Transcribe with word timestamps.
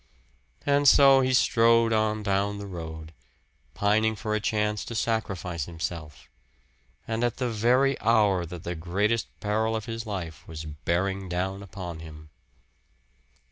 And 0.65 0.87
so 0.87 1.21
he 1.21 1.31
strode 1.31 1.93
on 1.93 2.23
down 2.23 2.57
the 2.57 2.65
road, 2.65 3.13
pining 3.75 4.15
for 4.15 4.33
a 4.33 4.39
chance 4.39 4.83
to 4.85 4.95
sacrifice 4.95 5.65
himself 5.65 6.27
and 7.07 7.23
at 7.23 7.37
the 7.37 7.49
very 7.51 7.99
hour 8.01 8.43
that 8.47 8.63
the 8.63 8.73
greatest 8.73 9.27
peril 9.41 9.75
of 9.75 9.85
his 9.85 10.07
life 10.07 10.43
was 10.47 10.65
bearing 10.65 11.29
down 11.29 11.61
upon 11.61 11.99
him. 11.99 12.31